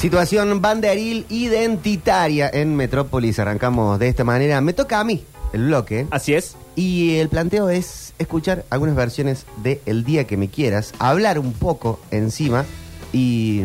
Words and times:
Situación 0.00 0.62
banderil 0.62 1.26
identitaria 1.28 2.48
en 2.50 2.74
Metrópolis. 2.74 3.38
Arrancamos 3.38 3.98
de 3.98 4.08
esta 4.08 4.24
manera. 4.24 4.62
Me 4.62 4.72
toca 4.72 4.98
a 4.98 5.04
mí 5.04 5.26
el 5.52 5.66
bloque. 5.66 6.06
Así 6.10 6.32
es. 6.32 6.56
Y 6.74 7.16
el 7.16 7.28
planteo 7.28 7.68
es 7.68 8.14
escuchar 8.18 8.64
algunas 8.70 8.96
versiones 8.96 9.44
de 9.62 9.82
El 9.84 10.04
día 10.04 10.26
que 10.26 10.38
me 10.38 10.48
quieras, 10.48 10.94
hablar 10.98 11.38
un 11.38 11.52
poco 11.52 12.00
encima 12.10 12.64
y 13.12 13.64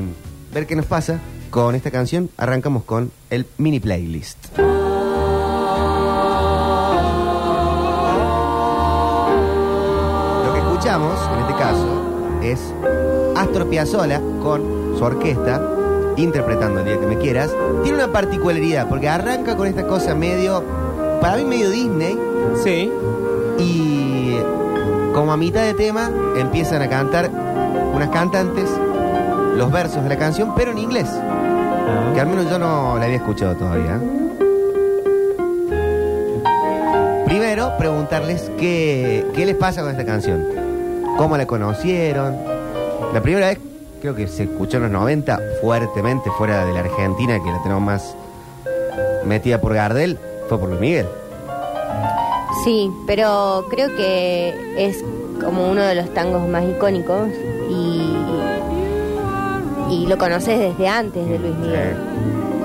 ver 0.53 0.67
qué 0.67 0.75
nos 0.75 0.87
pasa 0.87 1.21
con 1.51 1.73
esta 1.73 1.89
canción. 1.89 2.29
Arrancamos 2.35 2.83
con 2.83 3.13
el 3.29 3.47
mini 3.57 3.79
playlist. 3.79 4.57
Lo 4.57 4.63
que 10.51 10.59
escuchamos, 10.59 11.17
en 11.33 11.39
este 11.39 11.53
caso, 11.53 12.41
es 12.43 12.59
Astor 13.37 13.69
Piazzolla 13.69 14.19
con 14.41 14.97
su 14.97 15.03
orquesta 15.05 15.74
interpretando 16.23 16.79
El 16.79 16.85
día 16.85 16.99
que 16.99 17.05
me 17.07 17.17
quieras. 17.17 17.51
Tiene 17.83 17.97
una 17.97 18.11
particularidad 18.11 18.87
porque 18.87 19.09
arranca 19.09 19.55
con 19.55 19.67
esta 19.67 19.85
cosa 19.85 20.15
medio, 20.15 20.63
para 21.21 21.37
mí 21.37 21.43
medio 21.45 21.69
Disney, 21.69 22.17
Sí. 22.63 22.91
y 23.57 24.37
como 25.13 25.31
a 25.31 25.37
mitad 25.37 25.61
de 25.61 25.73
tema 25.73 26.09
empiezan 26.37 26.81
a 26.81 26.89
cantar 26.89 27.29
unas 27.93 28.09
cantantes 28.09 28.69
los 29.57 29.71
versos 29.71 30.03
de 30.03 30.09
la 30.09 30.17
canción, 30.17 30.53
pero 30.55 30.71
en 30.71 30.77
inglés, 30.77 31.07
que 32.13 32.19
al 32.19 32.27
menos 32.27 32.49
yo 32.49 32.59
no 32.59 32.97
la 32.97 33.05
había 33.05 33.17
escuchado 33.17 33.55
todavía. 33.55 33.99
Primero, 37.25 37.71
preguntarles 37.77 38.51
qué, 38.57 39.25
qué 39.33 39.45
les 39.45 39.55
pasa 39.55 39.81
con 39.81 39.91
esta 39.91 40.05
canción, 40.05 40.45
cómo 41.17 41.37
la 41.37 41.45
conocieron. 41.45 42.35
La 43.13 43.21
primera 43.21 43.47
vez, 43.47 43.59
creo 44.05 44.13
que 44.15 44.27
se 44.27 44.43
escuchó 44.43 44.77
en 44.77 44.83
los 44.83 44.91
90 44.91 45.39
fuertemente 45.61 46.29
fuera 46.37 46.63
de 46.63 46.73
la 46.73 46.81
Argentina, 46.81 47.39
que 47.43 47.49
la 47.51 47.63
tenemos 47.63 47.81
más 47.81 48.15
metida 49.25 49.59
por 49.59 49.73
Gardel, 49.73 50.19
fue 50.47 50.59
por 50.59 50.69
Luis 50.69 50.79
Miguel. 50.79 51.07
Sí, 52.63 52.91
pero 53.07 53.65
creo 53.71 53.87
que 53.95 54.75
es 54.77 55.03
como 55.43 55.71
uno 55.71 55.81
de 55.81 55.95
los 55.95 56.13
tangos 56.13 56.47
más 56.47 56.65
icónicos 56.65 57.29
y, 57.67 58.15
y 59.89 60.05
lo 60.05 60.19
conoces 60.19 60.59
desde 60.59 60.87
antes 60.87 61.27
de 61.27 61.39
Luis 61.39 61.55
Miguel. 61.55 61.95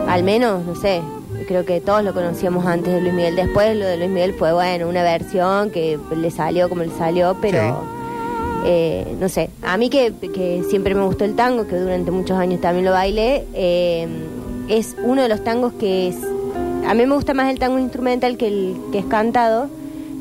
Al 0.09 0.23
menos, 0.23 0.67
no 0.67 0.75
sé, 0.75 1.01
creo 1.49 1.65
que 1.65 1.81
todos 1.81 2.05
lo 2.05 2.13
conocíamos 2.13 2.67
antes 2.67 2.93
de 2.93 3.01
Luis 3.01 3.15
Miguel. 3.15 3.37
Después 3.37 3.75
lo 3.79 3.87
de 3.87 3.97
Luis 3.97 4.11
Miguel 4.11 4.35
fue, 4.35 4.53
bueno, 4.53 4.91
una 4.91 5.03
versión 5.03 5.71
que 5.71 5.99
le 6.15 6.31
salió 6.31 6.69
como 6.69 6.83
le 6.83 6.91
salió, 6.91 7.35
pero 7.41 7.59
Sí. 7.61 8.00
Eh, 8.65 9.17
no 9.21 9.29
sé. 9.29 9.51
A 9.63 9.77
mí 9.77 9.89
que, 9.91 10.13
que 10.33 10.63
siempre 10.69 10.95
me 10.95 11.05
gustó 11.05 11.25
el 11.25 11.35
tango, 11.37 11.67
que 11.67 11.77
durante 11.77 12.11
muchos 12.11 12.37
años 12.39 12.61
también 12.61 12.85
lo 12.85 12.93
bailé, 12.93 13.45
eh, 13.55 14.07
es 14.69 14.97
uno 15.03 15.23
de 15.23 15.29
los 15.29 15.43
tangos 15.45 15.73
que 15.75 16.09
es... 16.09 16.17
A 16.87 16.95
mí 16.95 17.07
me 17.07 17.15
gusta 17.15 17.35
más 17.35 17.51
el 17.51 17.59
tango 17.59 17.79
instrumental 17.79 18.37
que 18.37 18.49
el 18.49 18.77
que 18.93 18.99
es 18.99 19.05
cantado, 19.07 19.69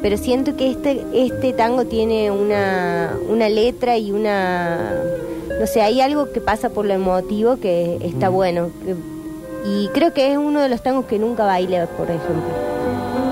pero 0.01 0.17
siento 0.17 0.55
que 0.55 0.69
este, 0.71 1.03
este 1.13 1.53
tango 1.53 1.85
tiene 1.85 2.31
una, 2.31 3.13
una 3.29 3.49
letra 3.49 3.97
y 3.97 4.11
una... 4.11 4.93
No 5.59 5.67
sé, 5.67 5.81
hay 5.81 5.99
algo 5.99 6.31
que 6.31 6.39
pasa 6.41 6.69
por 6.69 6.85
lo 6.85 6.93
emotivo 6.93 7.57
que 7.57 7.97
está 8.01 8.29
bueno. 8.29 8.69
que- 8.85 8.95
y 9.69 9.89
creo 9.89 10.13
que 10.13 10.31
es 10.31 10.37
uno 10.37 10.61
de 10.61 10.69
los 10.69 10.81
tangos 10.81 11.03
que 11.05 11.19
nunca 11.19 11.43
bailé, 11.45 11.85
por 11.97 12.07
ejemplo. 12.09 12.43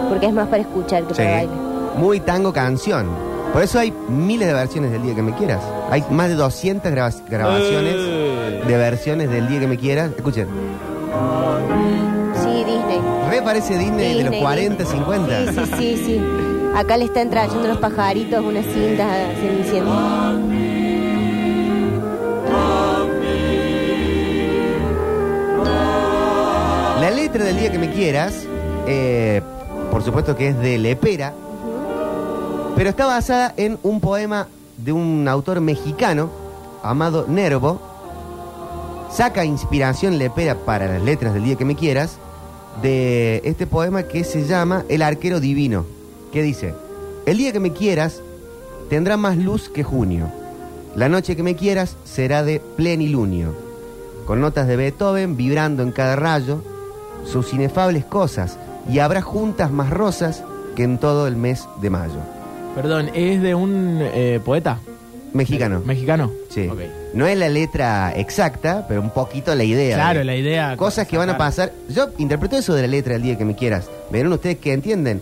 Porque 0.09 0.25
es 0.25 0.33
más 0.33 0.47
para 0.49 0.61
escuchar 0.63 1.03
que 1.07 1.13
Sí. 1.13 1.21
para 1.21 1.31
bailar. 1.37 1.55
Muy 1.97 2.19
tango 2.19 2.51
canción. 2.51 3.07
Por 3.53 3.63
eso 3.63 3.79
hay 3.79 3.91
miles 4.09 4.47
de 4.47 4.53
versiones 4.53 4.91
del 4.91 5.01
día 5.01 5.15
que 5.15 5.21
me 5.23 5.33
quieras. 5.33 5.61
Hay 5.89 6.03
más 6.11 6.29
de 6.29 6.35
200 6.35 6.91
graba- 6.91 7.11
grabaciones 7.29 7.95
Eh. 7.97 8.61
de 8.67 8.77
versiones 8.77 9.29
del 9.31 9.47
día 9.47 9.59
que 9.61 9.67
me 9.67 9.77
quieras. 9.77 10.11
Escuchen, 10.15 10.47
Sí, 12.43 12.49
Disney. 12.65 12.99
re 13.29 13.41
parece 13.41 13.77
Disney, 13.77 14.09
de 14.09 14.13
los 14.15 14.23
Disney, 14.25 14.41
40, 14.41 14.83
Disney. 14.83 14.99
50. 14.99 15.51
Sí, 15.51 15.59
sí, 15.65 15.71
sí, 15.77 16.03
sí. 16.05 16.21
Acá 16.75 16.97
le 16.97 17.05
están 17.05 17.29
trayendo 17.31 17.67
los 17.67 17.77
pajaritos 17.77 18.43
unas 18.45 18.65
cintas 18.65 19.07
cenicienta. 19.41 20.35
La 26.99 27.11
letra 27.11 27.43
del 27.43 27.57
día 27.59 27.71
que 27.71 27.77
me 27.77 27.91
quieras, 27.91 28.45
eh, 28.87 29.41
por 29.91 30.03
supuesto 30.03 30.35
que 30.35 30.49
es 30.49 30.59
de 30.59 30.77
Lepera, 30.77 31.33
pero 32.77 32.91
está 32.91 33.07
basada 33.07 33.55
en 33.57 33.79
un 33.81 33.99
poema 33.99 34.47
de 34.77 34.91
un 34.91 35.27
autor 35.27 35.61
mexicano, 35.61 36.29
Amado 36.83 37.25
Nervo. 37.27 37.81
Saca 39.11 39.45
inspiración 39.45 40.19
Lepera 40.19 40.53
para 40.53 40.87
las 40.87 41.01
letras 41.01 41.33
del 41.33 41.43
día 41.43 41.55
que 41.55 41.65
me 41.65 41.75
quieras 41.75 42.19
de 42.83 43.41
este 43.45 43.65
poema 43.65 44.03
que 44.03 44.23
se 44.23 44.45
llama 44.45 44.85
El 44.89 45.01
arquero 45.01 45.39
divino, 45.39 45.87
que 46.31 46.43
dice, 46.43 46.75
el 47.25 47.39
día 47.39 47.51
que 47.51 47.59
me 47.59 47.73
quieras 47.73 48.21
tendrá 48.91 49.17
más 49.17 49.37
luz 49.37 49.69
que 49.69 49.83
junio, 49.83 50.27
la 50.95 51.09
noche 51.09 51.35
que 51.35 51.41
me 51.41 51.55
quieras 51.55 51.97
será 52.03 52.43
de 52.43 52.59
plenilunio, 52.59 53.55
con 54.27 54.39
notas 54.39 54.67
de 54.67 54.75
Beethoven 54.75 55.35
vibrando 55.35 55.81
en 55.81 55.91
cada 55.91 56.15
rayo, 56.15 56.61
sus 57.25 57.51
inefables 57.55 58.05
cosas, 58.05 58.59
y 58.87 58.99
habrá 58.99 59.23
juntas 59.23 59.71
más 59.71 59.89
rosas 59.89 60.43
que 60.75 60.83
en 60.83 60.99
todo 60.99 61.25
el 61.25 61.37
mes 61.37 61.67
de 61.81 61.89
mayo. 61.89 62.36
Perdón, 62.81 63.09
es 63.13 63.41
de 63.41 63.55
un 63.55 63.99
eh, 64.01 64.39
poeta 64.45 64.79
Mexicano. 65.33 65.81
mexicano. 65.85 66.31
Sí. 66.49 66.67
Ok. 66.67 66.79
No 67.13 67.25
es 67.27 67.37
la 67.37 67.49
letra 67.49 68.13
exacta, 68.15 68.85
pero 68.87 69.01
un 69.01 69.09
poquito 69.09 69.53
la 69.55 69.63
idea. 69.63 69.95
Claro, 69.97 70.19
de 70.19 70.25
la 70.25 70.35
idea. 70.35 70.77
Cosas 70.77 71.07
que 71.07 71.17
van 71.17 71.29
a 71.29 71.37
pasar. 71.37 71.71
Yo 71.89 72.09
interpreto 72.19 72.55
eso 72.57 72.73
de 72.75 72.83
la 72.83 72.87
letra 72.87 73.13
del 73.13 73.23
día 73.23 73.37
que 73.37 73.45
me 73.45 73.55
quieras. 73.55 73.89
Verán 74.11 74.31
ustedes 74.31 74.57
que 74.57 74.73
entienden. 74.73 75.21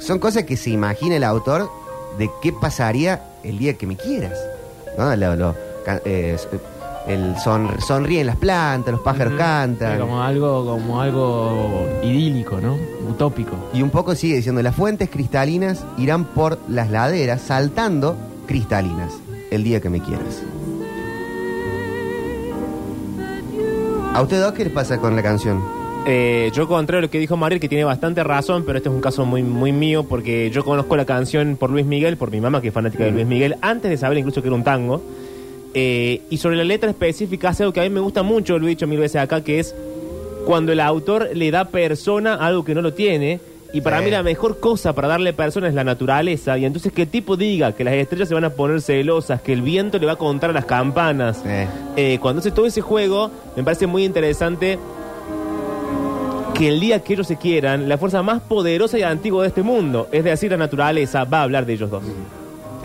Son 0.00 0.18
cosas 0.18 0.42
que 0.44 0.56
se 0.56 0.70
imagina 0.70 1.16
el 1.16 1.24
autor 1.24 1.70
de 2.18 2.28
qué 2.42 2.52
pasaría 2.52 3.22
el 3.44 3.58
día 3.58 3.74
que 3.74 3.86
me 3.86 3.96
quieras. 3.96 4.38
¿No? 4.96 5.14
Lo- 5.16 5.36
lo- 5.36 5.54
ca- 5.84 6.02
eh, 6.04 6.36
el 7.08 7.36
son- 7.38 7.80
sonríen 7.80 8.26
las 8.26 8.36
plantas, 8.36 8.92
los 8.92 9.00
pájaros 9.00 9.34
cantan. 9.38 9.94
Sí, 9.94 9.98
como 10.00 10.22
algo, 10.22 10.64
como 10.66 11.00
algo 11.00 11.88
idílico, 12.02 12.60
¿no? 12.60 12.76
Utópico. 13.08 13.52
Y 13.72 13.82
un 13.82 13.90
poco 13.90 14.14
sigue 14.14 14.36
diciendo, 14.36 14.62
las 14.62 14.74
fuentes 14.74 15.08
cristalinas 15.10 15.84
irán 15.96 16.24
por 16.24 16.58
las 16.68 16.90
laderas 16.90 17.40
saltando 17.40 18.16
cristalinas 18.46 19.14
el 19.50 19.64
día 19.64 19.80
que 19.80 19.88
me 19.90 20.00
quieras. 20.00 20.42
¿A 24.14 24.22
usted 24.22 24.40
dos 24.40 24.52
qué 24.52 24.64
les 24.64 24.72
pasa 24.72 24.98
con 24.98 25.14
la 25.14 25.22
canción? 25.22 25.62
Eh, 26.06 26.50
yo 26.54 26.66
contrario 26.66 27.00
a 27.00 27.02
lo 27.02 27.10
que 27.10 27.18
dijo 27.18 27.36
Mariel, 27.36 27.60
que 27.60 27.68
tiene 27.68 27.84
bastante 27.84 28.24
razón, 28.24 28.64
pero 28.66 28.78
este 28.78 28.88
es 28.88 28.94
un 28.94 29.00
caso 29.00 29.26
muy, 29.26 29.42
muy 29.42 29.72
mío, 29.72 30.04
porque 30.04 30.50
yo 30.50 30.64
conozco 30.64 30.96
la 30.96 31.04
canción 31.04 31.56
por 31.58 31.70
Luis 31.70 31.84
Miguel, 31.84 32.16
por 32.16 32.30
mi 32.30 32.40
mamá, 32.40 32.60
que 32.62 32.68
es 32.68 32.74
fanática 32.74 33.04
de 33.04 33.10
Luis 33.12 33.26
Miguel, 33.26 33.56
antes 33.60 33.90
de 33.90 33.96
saber 33.96 34.16
incluso 34.18 34.40
que 34.40 34.48
era 34.48 34.56
un 34.56 34.64
tango. 34.64 35.02
Eh, 35.74 36.22
y 36.30 36.38
sobre 36.38 36.56
la 36.56 36.64
letra 36.64 36.90
específica, 36.90 37.50
hace 37.50 37.62
algo 37.62 37.72
que 37.72 37.80
a 37.80 37.84
mí 37.84 37.90
me 37.90 38.00
gusta 38.00 38.22
mucho, 38.22 38.58
lo 38.58 38.66
he 38.66 38.70
dicho 38.70 38.86
mil 38.86 38.98
veces 38.98 39.20
acá, 39.20 39.42
que 39.44 39.58
es 39.60 39.74
cuando 40.46 40.72
el 40.72 40.80
autor 40.80 41.28
le 41.34 41.50
da 41.50 41.66
persona 41.66 42.34
a 42.34 42.46
algo 42.46 42.64
que 42.64 42.74
no 42.74 42.82
lo 42.82 42.94
tiene. 42.94 43.40
Y 43.70 43.82
para 43.82 43.98
Sí. 43.98 44.06
mí 44.06 44.10
la 44.10 44.22
mejor 44.22 44.60
cosa 44.60 44.94
para 44.94 45.08
darle 45.08 45.34
persona 45.34 45.68
es 45.68 45.74
la 45.74 45.84
naturaleza. 45.84 46.56
Y 46.56 46.64
entonces 46.64 46.90
que 46.90 47.02
el 47.02 47.08
tipo 47.08 47.36
diga 47.36 47.72
que 47.72 47.84
las 47.84 47.92
estrellas 47.94 48.26
se 48.28 48.34
van 48.34 48.44
a 48.44 48.50
poner 48.50 48.80
celosas, 48.80 49.42
que 49.42 49.52
el 49.52 49.60
viento 49.60 49.98
le 49.98 50.06
va 50.06 50.12
a 50.12 50.16
contar 50.16 50.48
a 50.50 50.52
las 50.54 50.64
campanas. 50.64 51.42
Eh, 51.96 52.18
cuando 52.22 52.40
hace 52.40 52.50
todo 52.50 52.64
ese 52.64 52.80
juego, 52.80 53.30
me 53.56 53.62
parece 53.62 53.86
muy 53.86 54.04
interesante 54.06 54.78
que 56.54 56.68
el 56.68 56.80
día 56.80 57.02
que 57.04 57.12
ellos 57.12 57.26
se 57.26 57.36
quieran, 57.36 57.88
la 57.88 57.98
fuerza 57.98 58.22
más 58.22 58.40
poderosa 58.40 58.98
y 58.98 59.02
antigua 59.02 59.42
de 59.42 59.48
este 59.48 59.62
mundo, 59.62 60.08
es 60.12 60.24
decir, 60.24 60.50
la 60.50 60.56
naturaleza, 60.56 61.24
va 61.24 61.40
a 61.40 61.42
hablar 61.42 61.66
de 61.66 61.74
ellos 61.74 61.90
dos. 61.90 62.02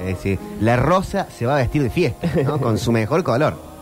Es 0.04 0.18
decir, 0.18 0.40
la 0.62 0.76
rosa 0.76 1.28
se 1.36 1.46
va 1.46 1.56
a 1.56 1.60
vestir 1.60 1.84
de 1.84 1.90
fiesta, 1.90 2.30
¿no? 2.44 2.60
con 2.60 2.78
su 2.78 2.92
mejor 2.92 3.24
color. 3.24 3.56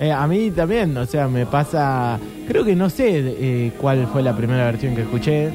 Eh, 0.00 0.10
a 0.10 0.26
mí 0.26 0.50
también, 0.50 0.96
o 0.96 1.06
sea, 1.06 1.28
me 1.28 1.46
pasa. 1.46 2.18
Creo 2.48 2.64
que 2.64 2.74
no 2.74 2.90
sé 2.90 3.06
eh, 3.14 3.72
cuál 3.80 4.08
fue 4.08 4.24
la 4.24 4.36
primera 4.36 4.64
versión 4.64 4.96
que 4.96 5.02
escuché. 5.02 5.52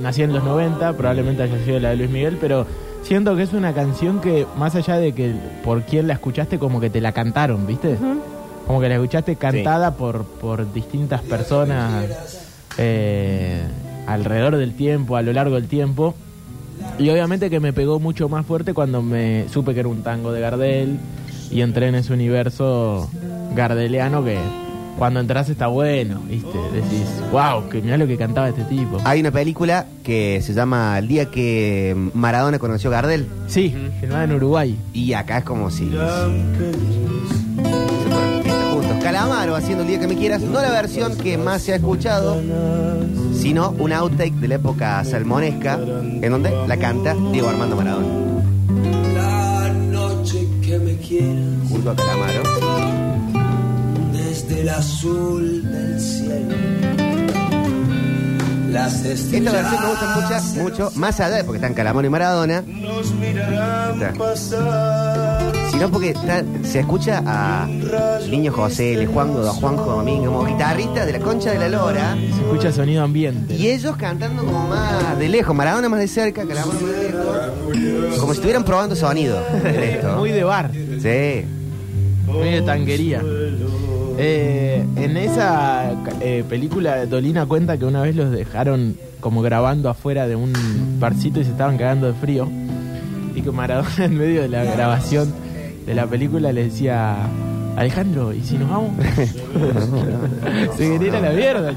Nací 0.00 0.22
en 0.22 0.32
los 0.32 0.44
90, 0.44 0.92
probablemente 0.92 1.42
haya 1.42 1.64
sido 1.64 1.80
la 1.80 1.90
de 1.90 1.96
Luis 1.96 2.10
Miguel, 2.10 2.38
pero 2.40 2.64
siento 3.02 3.34
que 3.34 3.42
es 3.42 3.52
una 3.54 3.72
canción 3.72 4.20
que, 4.20 4.46
más 4.56 4.74
allá 4.76 4.98
de 4.98 5.12
que 5.12 5.34
por 5.64 5.82
quién 5.82 6.06
la 6.06 6.14
escuchaste, 6.14 6.58
como 6.58 6.80
que 6.80 6.90
te 6.90 7.00
la 7.00 7.12
cantaron, 7.12 7.66
¿viste? 7.66 7.96
Como 8.66 8.80
que 8.80 8.88
la 8.88 8.96
escuchaste 8.96 9.36
cantada 9.36 9.96
por, 9.96 10.24
por 10.24 10.72
distintas 10.72 11.22
personas 11.22 12.04
eh, 12.78 13.62
alrededor 14.06 14.56
del 14.56 14.74
tiempo, 14.74 15.16
a 15.16 15.22
lo 15.22 15.32
largo 15.32 15.54
del 15.54 15.66
tiempo. 15.66 16.14
Y 16.98 17.10
obviamente 17.10 17.50
que 17.50 17.60
me 17.60 17.72
pegó 17.72 18.00
mucho 18.00 18.28
más 18.28 18.46
fuerte 18.46 18.72
cuando 18.74 19.02
me 19.02 19.46
supe 19.50 19.74
que 19.74 19.80
era 19.80 19.88
un 19.88 20.02
tango 20.02 20.32
de 20.32 20.40
Gardel 20.40 20.98
y 21.50 21.60
entré 21.60 21.88
en 21.88 21.94
ese 21.94 22.12
universo 22.12 23.10
gardeliano 23.54 24.24
que 24.24 24.38
cuando 24.98 25.20
entras 25.20 25.48
está 25.50 25.66
bueno, 25.66 26.22
¿viste? 26.26 26.58
Decís, 26.72 27.06
wow, 27.30 27.68
que 27.68 27.82
mirá 27.82 27.98
lo 27.98 28.06
que 28.06 28.16
cantaba 28.16 28.48
este 28.48 28.64
tipo. 28.64 28.98
Hay 29.04 29.20
una 29.20 29.30
película 29.30 29.86
que 30.02 30.40
se 30.42 30.54
llama 30.54 30.98
El 30.98 31.08
día 31.08 31.26
que 31.26 31.94
Maradona 32.14 32.58
conoció 32.58 32.88
a 32.90 32.94
Gardel. 32.94 33.26
Sí, 33.46 33.74
filmada 34.00 34.24
en 34.24 34.32
Uruguay. 34.32 34.78
Y 34.94 35.12
acá 35.12 35.38
es 35.38 35.44
como 35.44 35.70
si. 35.70 35.90
Calamaro 39.02 39.54
haciendo 39.54 39.82
el 39.82 39.88
día 39.88 40.00
que 40.00 40.08
me 40.08 40.16
quieras, 40.16 40.40
no 40.40 40.60
la 40.60 40.70
versión 40.70 41.16
que 41.16 41.38
más 41.38 41.62
se 41.62 41.72
ha 41.72 41.76
escuchado, 41.76 42.42
sino 43.38 43.70
un 43.78 43.92
outtake 43.92 44.34
de 44.34 44.48
la 44.48 44.54
época 44.56 45.04
salmonesca, 45.04 45.78
en 45.82 46.30
donde 46.30 46.50
la 46.66 46.76
canta 46.76 47.14
Diego 47.32 47.48
Armando 47.48 47.76
Maradona. 47.76 48.06
La 49.14 49.72
noche 49.72 50.46
que 50.62 50.78
me 50.78 50.96
quieras 50.96 51.68
Junto 51.68 51.90
a 51.90 51.96
Calamaro. 51.96 52.42
desde 54.12 54.60
el 54.62 54.68
azul 54.68 55.62
Esta 58.86 59.52
versión 59.52 59.80
me 59.82 59.88
gusta 59.88 60.06
estrellas 60.18 60.44
mucho, 60.54 60.62
mucho, 60.84 60.90
más 60.98 61.18
allá 61.20 61.36
de 61.36 61.44
porque 61.44 61.56
están 61.58 61.74
Calamaro 61.74 62.06
y 62.06 62.10
Maradona, 62.10 62.62
nos 62.66 63.12
mirarán 63.14 63.94
Está. 64.00 64.12
pasar. 64.12 65.52
sino 65.70 65.90
porque 65.90 66.10
está- 66.10 66.42
se 66.62 66.80
escucha 66.80 67.22
a 67.26 67.66
Niño 68.30 68.52
José, 68.52 68.94
Le 68.96 69.06
Juanjo, 69.06 69.40
a 69.46 69.52
Juanjo 69.52 69.84
Domingo, 69.84 70.26
como 70.32 70.44
guitarrista 70.46 71.04
de 71.04 71.12
la 71.12 71.18
concha 71.20 71.50
de 71.52 71.58
la 71.58 71.68
lora. 71.68 72.14
Se 72.16 72.42
escucha 72.42 72.72
sonido 72.72 73.02
ambiente. 73.02 73.54
Y 73.54 73.68
ellos 73.68 73.96
cantando 73.96 74.44
como 74.44 74.68
más 74.68 75.18
de 75.18 75.28
lejos, 75.28 75.54
Maradona 75.54 75.88
más 75.88 76.00
de 76.00 76.08
cerca, 76.08 76.46
Calamaro 76.46 76.80
más 76.80 76.90
de 76.92 77.02
lejos. 77.02 78.18
Como 78.20 78.32
si 78.32 78.38
estuvieran 78.38 78.64
probando 78.64 78.94
sonido. 78.96 79.38
Muy 80.18 80.30
de 80.30 80.44
bar, 80.44 80.70
Sí. 80.72 81.44
muy 82.26 82.50
de 82.50 82.62
tanguería. 82.62 83.20
Eh, 84.18 84.82
en 84.96 85.16
esa 85.16 85.92
eh, 86.20 86.42
película, 86.48 87.04
Dolina 87.06 87.44
cuenta 87.44 87.76
que 87.76 87.84
una 87.84 88.00
vez 88.02 88.16
los 88.16 88.30
dejaron 88.30 88.96
como 89.20 89.42
grabando 89.42 89.90
afuera 89.90 90.26
de 90.26 90.36
un 90.36 90.52
barcito 90.98 91.40
y 91.40 91.44
se 91.44 91.50
estaban 91.50 91.76
cagando 91.76 92.06
de 92.06 92.14
frío. 92.14 92.48
Y 93.34 93.42
que 93.42 93.50
Maradona, 93.50 93.90
en 93.98 94.16
medio 94.16 94.42
de 94.42 94.48
la 94.48 94.64
grabación 94.64 95.34
de 95.84 95.94
la 95.94 96.06
película, 96.06 96.52
le 96.52 96.64
decía: 96.64 97.28
Alejandro, 97.76 98.32
¿y 98.32 98.42
si 98.42 98.56
nos 98.56 98.70
vamos? 98.70 98.92
se 100.76 100.98
quería 100.98 101.20
la 101.20 101.30
mierda. 101.30 101.74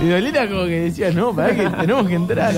Y 0.00 0.08
Dolina, 0.08 0.48
como 0.48 0.64
que 0.66 0.80
decía: 0.82 1.10
No, 1.10 1.34
para 1.34 1.54
que 1.56 1.68
tenemos 1.68 2.06
que 2.06 2.14
entrar. 2.14 2.54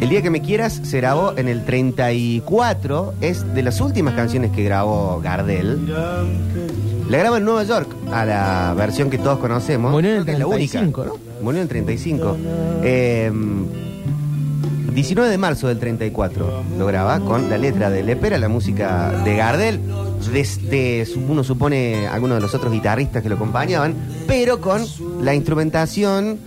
El 0.00 0.08
día 0.10 0.22
que 0.22 0.30
me 0.30 0.40
quieras 0.40 0.80
se 0.84 0.98
grabó 0.98 1.36
en 1.36 1.48
el 1.48 1.64
34. 1.64 3.14
Es 3.20 3.54
de 3.54 3.62
las 3.62 3.80
últimas 3.80 4.14
canciones 4.14 4.52
que 4.52 4.62
grabó 4.62 5.20
Gardel. 5.20 5.92
La 7.08 7.18
graba 7.18 7.38
en 7.38 7.44
Nueva 7.44 7.64
York, 7.64 7.88
a 8.12 8.24
la 8.24 8.74
versión 8.76 9.10
que 9.10 9.18
todos 9.18 9.38
conocemos. 9.38 9.90
Murió 9.90 10.10
en 10.10 10.18
el 10.18 10.24
Creo 10.24 10.36
que 10.36 10.42
es 10.42 10.48
la 10.48 10.54
única. 10.54 10.78
35, 10.80 11.04
¿no? 11.04 11.14
Murió 11.42 11.58
en 11.58 11.62
el 11.62 11.68
35. 11.68 12.36
Eh, 12.82 13.32
19 14.98 15.30
de 15.30 15.38
marzo 15.38 15.68
del 15.68 15.78
34 15.78 16.64
lo 16.76 16.86
graba 16.86 17.20
con 17.20 17.48
la 17.48 17.56
letra 17.56 17.88
de 17.88 18.02
Lepera, 18.02 18.36
la 18.36 18.48
música 18.48 19.12
de 19.24 19.36
Gardel, 19.36 19.80
desde 20.32 21.06
uno 21.28 21.44
supone 21.44 22.08
algunos 22.08 22.38
de 22.38 22.40
los 22.40 22.52
otros 22.54 22.72
guitarristas 22.72 23.22
que 23.22 23.28
lo 23.28 23.36
acompañaban, 23.36 23.94
pero 24.26 24.60
con 24.60 24.84
la 25.20 25.34
instrumentación 25.34 26.38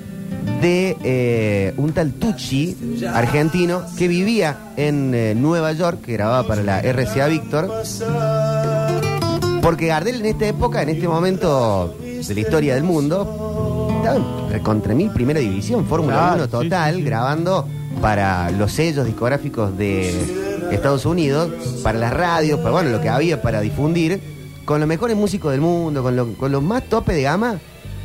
de 0.62 0.96
eh, 1.04 1.74
un 1.78 1.92
tal 1.94 2.14
Tucci 2.14 2.78
argentino 3.14 3.82
que 3.98 4.08
vivía 4.08 4.74
en 4.78 5.14
eh, 5.16 5.34
Nueva 5.36 5.72
York, 5.74 6.02
que 6.02 6.14
grababa 6.14 6.48
para 6.48 6.64
la 6.64 6.80
RCA 6.82 7.28
Víctor. 7.28 7.70
Porque 9.62 9.88
Gardel 9.88 10.22
en 10.22 10.26
esta 10.26 10.48
época, 10.48 10.82
en 10.82 10.90
este 10.90 11.08
momento 11.08 11.96
de 12.02 12.34
la 12.34 12.40
historia 12.40 12.74
del 12.76 12.84
mundo, 12.84 13.90
estaba 13.98 14.18
en 14.52 14.60
contra 14.64 14.94
mil 14.96 15.12
primera 15.12 15.40
división, 15.40 15.86
Fórmula 15.86 16.14
Claro, 16.18 16.36
1 16.36 16.46
sí, 16.46 16.50
total, 16.52 16.94
sí, 16.96 17.00
sí. 17.00 17.06
grabando 17.06 17.68
para 18.02 18.50
los 18.52 18.72
sellos 18.72 19.06
discográficos 19.06 19.78
de 19.78 20.10
Estados 20.72 21.06
Unidos, 21.06 21.50
para 21.84 22.00
las 22.00 22.12
radios, 22.14 22.60
para 22.60 22.72
bueno, 22.72 22.90
lo 22.90 23.02
que 23.02 23.10
había 23.10 23.42
para 23.42 23.62
difundir, 23.62 24.20
con 24.66 24.80
los 24.80 24.88
mejores 24.90 25.16
músicos 25.16 25.52
del 25.52 25.62
mundo, 25.62 26.02
con, 26.02 26.16
lo- 26.16 26.34
con 26.34 26.52
los 26.52 26.64
más 26.64 26.84
tope 26.84 27.14
de 27.14 27.24
gama, 27.24 27.60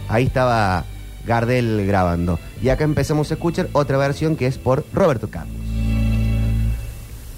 ahí 0.09 0.25
estaba 0.25 0.85
Gardel 1.27 1.87
grabando. 1.87 2.39
Y 2.63 2.69
acá 2.69 2.85
empezamos 2.85 3.31
a 3.31 3.35
escuchar 3.35 3.69
otra 3.73 3.99
versión 3.99 4.37
que 4.37 4.47
es 4.47 4.59
por 4.59 4.85
Roberto 4.93 5.29
Carlos. 5.29 5.57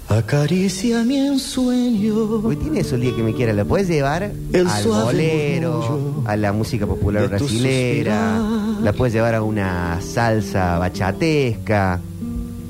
Acaricia 0.07 1.03
mi 1.03 1.17
ensueño. 1.17 2.41
Porque 2.41 2.57
tiene 2.57 2.79
eso 2.79 2.95
el 2.95 3.01
día 3.01 3.15
que 3.15 3.21
me 3.21 3.33
quiera, 3.33 3.53
la 3.53 3.63
puedes 3.63 3.87
llevar 3.87 4.31
El 4.51 4.67
al 4.67 4.83
bolero, 4.87 6.23
a 6.25 6.35
la 6.35 6.51
música 6.51 6.87
popular 6.87 7.27
brasilera, 7.29 8.41
la 8.81 8.91
puedes 8.93 9.13
llevar 9.13 9.35
a 9.35 9.43
una 9.43 10.01
salsa 10.01 10.79
bachatesca, 10.79 11.99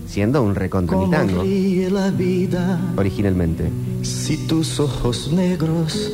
siendo 0.06 0.44
un 0.44 0.54
recontra 0.54 0.98
mi 0.98 1.06
Como 1.06 1.16
tango, 1.16 1.44
ríe 1.44 1.90
la 1.90 2.10
vida 2.12 2.78
originalmente. 2.98 3.70
si 4.02 4.36
tus 4.46 4.78
ojos 4.82 5.32
negros 5.32 6.12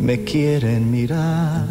me 0.00 0.24
quieren 0.24 0.90
mirar. 0.90 1.66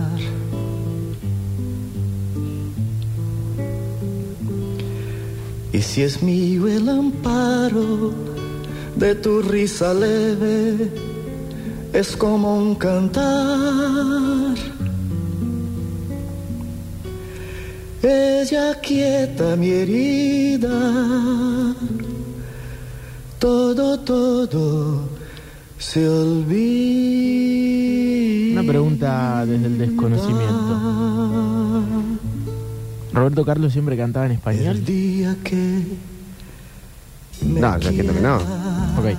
Y 5.73 5.81
si 5.81 6.03
es 6.03 6.21
mío 6.21 6.67
el 6.67 6.87
amparo 6.87 8.13
de 8.95 9.15
tu 9.15 9.41
risa 9.41 9.91
leve, 9.91 10.91
es 11.91 12.15
como 12.15 12.59
un 12.59 12.75
cantar. 12.75 14.53
Ella 18.03 18.79
quieta 18.81 19.55
mi 19.55 19.71
herida, 19.71 21.73
todo, 23.39 23.99
todo 24.01 25.09
se 25.79 26.07
olvida. 26.07 26.53
Una 28.61 28.71
pregunta 28.71 29.43
desde 29.47 29.65
el 29.65 29.79
desconocimiento. 29.79 31.22
Roberto 33.13 33.45
Carlos 33.45 33.71
siempre 33.73 33.95
cantaba 33.97 34.25
en 34.25 34.33
español. 34.33 34.77
El 34.77 34.85
día 34.85 35.35
que 35.43 35.83
No, 37.45 37.77
yo 37.79 37.89
entiendo 37.89 38.13
que 38.13 38.21
no. 38.21 38.35
Ok, 38.37 39.17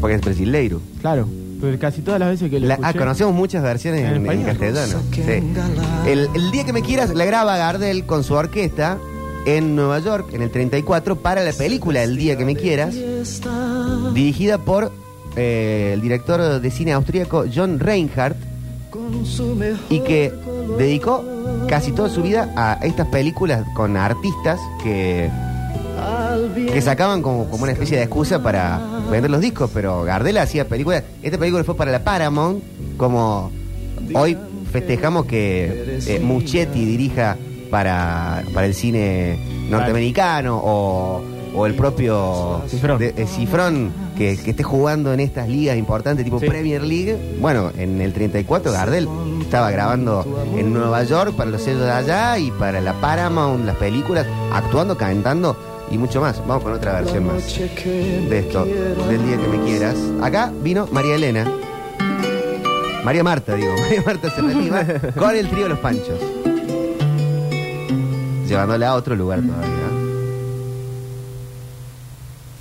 Porque 0.00 0.16
es 0.16 0.20
brasileiro. 0.22 0.80
claro. 1.00 1.28
Pero 1.60 1.78
casi 1.78 2.02
todas 2.02 2.20
las 2.20 2.28
veces 2.28 2.50
que 2.50 2.60
lo 2.60 2.66
La- 2.66 2.74
ah, 2.74 2.90
escuché- 2.90 2.98
conocemos 2.98 3.32
muchas 3.34 3.62
versiones 3.62 4.00
¿En 4.02 4.06
en, 4.08 4.14
en 4.16 4.22
español? 4.22 4.46
castellano. 4.46 5.02
Sí. 5.12 6.10
El, 6.10 6.28
el 6.34 6.50
día 6.50 6.64
que 6.64 6.72
me 6.74 6.82
quieras 6.82 7.14
la 7.14 7.24
graba 7.24 7.56
Gardel 7.56 8.04
con 8.04 8.22
su 8.22 8.34
orquesta 8.34 8.98
en 9.46 9.74
Nueva 9.74 9.98
York 10.00 10.28
en 10.34 10.42
el 10.42 10.50
34 10.50 11.16
para 11.16 11.42
la 11.42 11.52
película 11.54 12.02
El 12.02 12.16
día 12.18 12.36
que 12.36 12.44
me 12.44 12.54
quieras, 12.54 12.94
dirigida 14.12 14.58
por 14.58 14.92
eh, 15.36 15.92
el 15.94 16.02
director 16.02 16.60
de 16.60 16.70
cine 16.70 16.92
austríaco 16.92 17.44
John 17.54 17.78
Reinhardt 17.80 18.36
y 19.88 20.00
que 20.00 20.32
dedicó 20.78 21.24
casi 21.68 21.92
toda 21.92 22.08
su 22.08 22.22
vida 22.22 22.52
a 22.56 22.74
estas 22.82 23.06
películas 23.08 23.64
con 23.74 23.96
artistas 23.96 24.60
que, 24.82 25.30
que 26.72 26.80
sacaban 26.82 27.22
como, 27.22 27.46
como 27.48 27.62
una 27.64 27.72
especie 27.72 27.96
de 27.96 28.02
excusa 28.04 28.42
para 28.42 28.80
vender 29.10 29.30
los 29.30 29.40
discos, 29.40 29.70
pero 29.72 30.02
Gardel 30.04 30.38
hacía 30.38 30.66
películas. 30.68 31.02
Esta 31.22 31.38
película 31.38 31.64
fue 31.64 31.76
para 31.76 31.90
la 31.92 32.02
Paramount, 32.04 32.62
como 32.96 33.50
hoy 34.14 34.36
festejamos 34.72 35.26
que 35.26 36.00
eh, 36.06 36.20
Muschietti 36.20 36.84
dirija 36.84 37.36
para, 37.70 38.42
para 38.52 38.66
el 38.66 38.74
cine 38.74 39.38
norteamericano 39.70 40.60
o, 40.62 41.22
o 41.54 41.66
el 41.66 41.74
propio 41.74 42.62
Cifrón. 42.68 42.98
de- 42.98 43.14
eh, 43.16 43.26
Cifrón 43.26 43.92
que, 44.16 44.36
que 44.36 44.50
esté 44.50 44.62
jugando 44.62 45.12
en 45.12 45.20
estas 45.20 45.48
ligas 45.48 45.76
importantes 45.76 46.24
tipo 46.24 46.38
Sí. 46.40 46.46
Premier 46.46 46.82
League. 46.82 47.36
Bueno, 47.40 47.70
en 47.76 48.00
el 48.00 48.12
34 48.12 48.72
Gardel 48.72 49.08
estaba 49.40 49.70
grabando 49.70 50.44
en 50.56 50.72
Nueva 50.72 51.02
York 51.04 51.34
para 51.36 51.50
los 51.50 51.62
sellos 51.62 51.82
de 51.82 51.90
allá 51.90 52.38
y 52.38 52.50
para 52.52 52.80
la 52.80 52.92
Paramount, 52.94 53.64
las 53.64 53.76
películas, 53.76 54.26
actuando, 54.52 54.96
cantando 54.96 55.56
y 55.90 55.98
mucho 55.98 56.20
más. 56.20 56.40
Vamos 56.46 56.62
con 56.64 56.72
otra 56.72 57.00
versión 57.00 57.26
más 57.26 57.44
de 57.56 58.38
esto, 58.38 58.64
del 58.64 59.26
día 59.26 59.36
que 59.36 59.48
me 59.48 59.64
quieras. 59.64 59.96
Acá 60.22 60.52
vino 60.62 60.88
María 60.92 61.16
Elena. 61.16 61.46
María 63.04 63.22
Marta, 63.22 63.54
digo. 63.54 63.72
María 63.80 64.02
Marta 64.06 64.30
Serrativa 64.30 64.84
con 65.18 65.36
el 65.36 65.48
trío 65.48 65.68
Los 65.68 65.78
Panchos. 65.78 66.18
Llevándola 68.48 68.88
a 68.90 68.94
otro 68.94 69.14
lugar 69.16 69.40
todavía. 69.40 69.83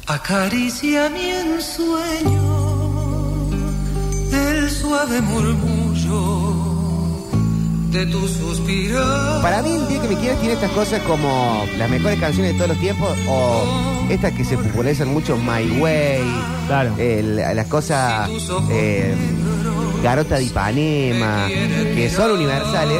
Acaricia 0.06 1.10
mi 1.10 1.30
ensueño, 1.30 2.42
el 4.34 4.70
suave 4.70 5.22
murmullo 5.22 6.44
de 7.90 8.06
tu 8.08 8.28
suspirar. 8.28 9.42
Para 9.42 9.62
mí, 9.62 9.72
el 9.72 9.88
día 9.88 10.02
que 10.02 10.08
me 10.10 10.16
quieras 10.18 10.40
tiene 10.40 10.56
estas 10.56 10.72
cosas 10.72 11.02
como 11.04 11.66
las 11.78 11.90
mejores 11.90 12.20
canciones 12.20 12.52
de 12.52 12.58
todos 12.58 12.72
los 12.72 12.80
tiempos 12.80 13.18
o 13.30 13.64
estas 14.10 14.34
que 14.34 14.44
se 14.44 14.58
popularizan 14.58 15.08
mucho, 15.08 15.38
My 15.38 15.80
Way, 15.80 16.22
Claro. 16.68 16.96
las 17.56 17.68
cosas 17.68 18.30
eh, 18.72 19.16
Garota 20.04 20.36
de 20.36 20.44
Ipanema, 20.44 21.48
que 21.48 22.10
son 22.14 22.32
universales. 22.32 23.00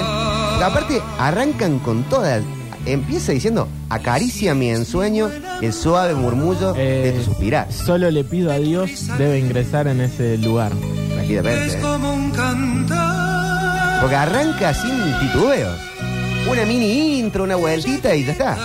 Pero 0.54 0.66
aparte, 0.66 1.02
arrancan 1.20 1.80
con 1.80 2.04
todas. 2.06 2.42
Empieza 2.86 3.32
diciendo, 3.32 3.68
acaricia 3.90 4.54
mi 4.54 4.70
ensueño, 4.70 5.30
el 5.62 5.72
suave 5.74 6.16
murmullo 6.16 6.74
de 6.74 7.10
Eh, 7.10 7.12
tu 7.14 7.24
suspirar. 7.24 7.72
Solo 7.72 8.12
le 8.12 8.24
pido 8.26 8.52
a 8.52 8.58
Dios 8.60 9.08
debe 9.18 9.40
ingresar 9.40 9.88
en 9.88 10.02
ese 10.02 10.38
lugar. 10.38 10.72
tranquilamente. 11.14 11.66
Es 11.68 11.74
¿eh? 11.76 11.80
como 11.82 12.14
un 12.14 12.32
cantar 12.32 14.02
Porque 14.02 14.16
arranca 14.16 14.74
sin 14.74 14.92
titubeos. 15.22 15.78
Una 16.52 16.66
mini 16.66 17.20
intro, 17.20 17.46
una 17.46 17.56
vueltita 17.56 18.14
y 18.16 18.26
ya 18.26 18.32
está. 18.34 18.58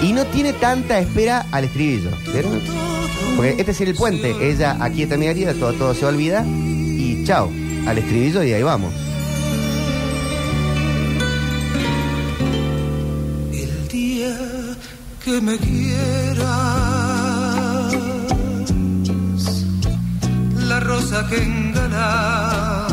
Y 0.00 0.12
no 0.12 0.24
tiene 0.26 0.52
tanta 0.52 1.00
espera 1.00 1.46
al 1.50 1.64
estribillo. 1.64 2.10
¿vieron? 2.32 2.60
Porque 3.34 3.56
este 3.58 3.72
es 3.72 3.80
el 3.80 3.94
puente. 3.94 4.36
Ella 4.40 4.76
aquí 4.80 5.02
está 5.02 5.16
mi 5.16 5.26
herida, 5.26 5.52
todo, 5.54 5.72
todo 5.72 5.94
se 5.94 6.06
olvida. 6.06 6.44
Y 6.46 7.24
chao, 7.24 7.50
al 7.88 7.98
estribillo 7.98 8.44
y 8.44 8.52
ahí 8.52 8.62
vamos. 8.62 8.94
Que 15.28 15.40
me 15.42 15.58
quieras, 15.58 16.46
la 20.70 20.80
rosa 20.80 21.26
que 21.28 21.42
engalana 21.42 22.88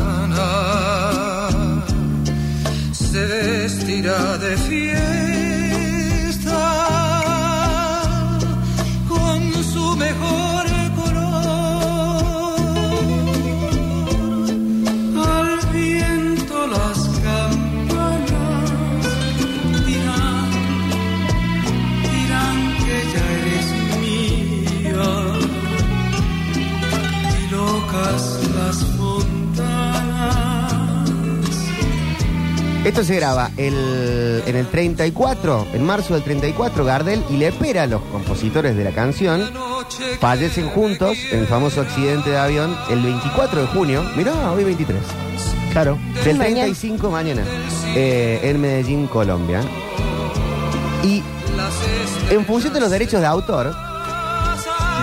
se 2.91 3.25
vestirá 3.25 4.37
de 4.37 4.57
fiesta 4.57 5.04
las. 28.65 28.85
Esto 32.85 33.03
se 33.03 33.15
graba 33.15 33.49
el- 33.57 34.43
en 34.45 34.55
el 34.55 34.67
34, 34.67 35.65
en 35.73 35.83
marzo 35.83 36.13
del 36.13 36.21
34, 36.23 36.85
Gardel 36.85 37.23
y 37.31 37.37
Lepera, 37.37 37.87
los 37.87 38.01
compositores 38.11 38.75
de 38.77 38.83
la 38.83 38.91
canción, 38.91 39.49
fallecen 40.19 40.69
juntos 40.69 41.17
en 41.31 41.39
el 41.39 41.47
famoso 41.47 41.81
accidente 41.81 42.29
de 42.29 42.37
avión 42.37 42.75
el 42.91 43.01
24 43.01 43.61
de 43.61 43.67
junio. 43.67 44.03
Mirá, 44.15 44.51
hoy 44.51 44.63
23. 44.63 44.99
Claro. 45.71 45.97
Del 46.23 46.37
Mañana. 46.37 46.55
35 46.61 47.09
mañana, 47.09 47.41
eh, 47.95 48.39
en 48.43 48.61
Medellín, 48.61 49.07
Colombia. 49.07 49.61
Y 51.03 51.23
en 52.29 52.45
función 52.45 52.71
de 52.73 52.79
los 52.81 52.91
derechos 52.91 53.19
de 53.19 53.25
autor, 53.27 53.75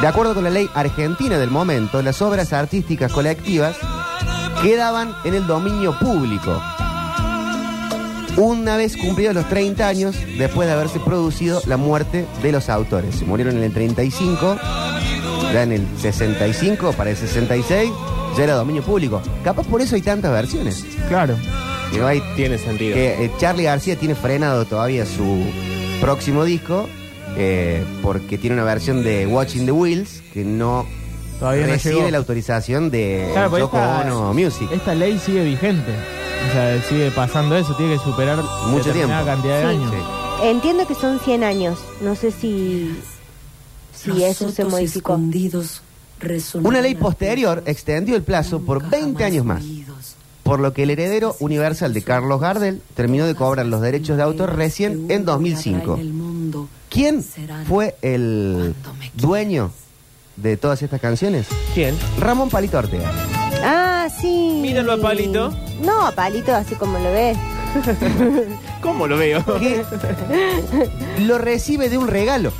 de 0.03 0.09
acuerdo 0.09 0.35
con 0.35 0.43
la 0.43 0.51
ley 0.51 0.69
argentina 0.75 1.39
del 1.39 1.51
momento, 1.51 2.03
las 2.03 2.21
obras 2.23 2.53
artísticas 2.53 3.13
colectivas 3.13 3.77
quedaban 4.61 5.15
en 5.25 5.35
el 5.35 5.47
dominio 5.47 5.97
público. 5.97 6.61
Una 8.37 8.77
vez 8.77 8.97
cumplidos 8.97 9.33
los 9.33 9.49
30 9.49 9.87
años, 9.87 10.17
después 10.39 10.67
de 10.67 10.75
haberse 10.75 10.99
producido 10.99 11.63
la 11.67 11.77
muerte 11.77 12.27
de 12.43 12.51
los 12.51 12.69
autores. 12.69 13.15
Se 13.15 13.25
murieron 13.25 13.57
en 13.59 13.63
el 13.63 13.73
35, 13.73 14.57
ya 15.53 15.63
en 15.63 15.71
el 15.73 15.87
65, 16.01 16.95
para 16.95 17.11
el 17.11 17.17
66, 17.17 17.91
ya 18.37 18.43
era 18.43 18.55
dominio 18.55 18.83
público. 18.83 19.23
Capaz 19.45 19.69
por 19.69 19.83
eso 19.83 19.95
hay 19.95 20.03
tantas 20.03 20.33
versiones. 20.33 20.85
Claro. 21.09 21.37
Que 21.93 21.99
no 21.99 22.09
hay 22.09 22.21
Tiene 22.35 22.59
sentido. 22.59 22.95
que 22.95 23.25
eh, 23.25 23.31
Charlie 23.39 23.65
García 23.65 23.95
tiene 23.97 24.17
frenado 24.17 24.65
todavía 24.65 25.07
su 25.07 25.45
próximo 26.01 26.45
disco 26.45 26.89
eh, 27.37 27.83
porque 28.03 28.39
tiene 28.39 28.55
una 28.55 28.65
versión 28.65 29.03
de 29.03 29.27
Watching 29.27 29.65
the 29.67 29.73
Wheels 29.73 30.23
que 30.33 30.45
no 30.45 30.87
Todavía 31.39 31.67
no 31.67 31.73
recibe 31.73 31.95
llegó. 31.97 32.11
la 32.11 32.19
autorización 32.19 32.91
de 32.91 33.29
Claro, 33.33 33.51
porque 33.51 33.61
Yoko 33.63 33.77
esta- 33.79 34.01
Ono 34.03 34.35
Music. 34.35 34.69
Esta 34.73 34.95
ley 34.95 35.19
sigue 35.19 35.45
vigente. 35.45 35.93
O 36.49 36.53
sea, 36.53 36.83
sigue 36.89 37.11
pasando 37.13 37.57
eso, 37.57 37.75
tiene 37.77 37.95
que 37.95 38.01
superar 38.01 38.39
Mucho 38.67 38.85
determinada 38.93 39.23
tiempo. 39.25 39.43
cantidad 39.43 39.57
de 39.57 39.63
Sí. 39.63 39.69
años. 39.83 39.91
Sí. 39.93 40.47
Entiendo 40.49 40.87
que 40.87 40.95
son 40.95 41.21
100 41.21 41.45
años. 41.45 41.79
No 42.01 42.15
sé 42.17 42.33
si, 42.33 42.97
si 43.95 44.23
eso 44.25 44.51
se 44.51 44.65
modificó. 44.65 45.19
Una 46.63 46.81
ley 46.81 46.95
posterior 46.95 47.63
extendió 47.67 48.15
el 48.17 48.23
plazo 48.23 48.61
por 48.61 48.89
20 48.89 49.25
años 49.25 49.45
más, 49.45 49.63
por 50.45 50.61
lo 50.61 50.73
que 50.73 50.85
el 50.85 50.91
heredero 50.91 51.35
universal 51.41 51.93
de 51.93 52.03
Carlos 52.03 52.41
Gardel 52.41 52.81
terminó 52.95 53.27
de 53.27 53.35
cobrar 53.35 53.67
los 53.67 53.81
derechos 53.81 54.17
de 54.17 54.23
autor 54.23 54.55
recién 54.57 55.07
en 55.11 55.25
2005. 55.25 55.99
¿Quién 56.93 57.25
fue 57.69 57.97
el 58.03 58.75
dueño 59.15 59.71
de 60.37 60.57
todas 60.57 60.83
estas 60.83 61.01
canciones? 61.01 61.47
¿Quién? 61.75 61.97
Ramón 62.19 62.51
Palito 62.51 62.79
Ortega. 62.79 63.11
Ah, 63.65 64.09
sí. 64.21 64.59
Míralo 64.61 64.93
a 64.93 65.01
Palito. 65.01 65.53
No, 65.83 66.07
a 66.07 66.13
Palito, 66.13 66.55
así 66.55 66.75
como 66.75 66.99
lo 66.99 67.11
ves. 67.13 67.37
¿Cómo 68.83 69.07
lo 69.07 69.17
veo? 69.17 69.43
que 69.59 69.83
lo 71.21 71.39
recibe 71.39 71.89
de 71.89 71.97
un 71.99 72.09
regalo. 72.09 72.53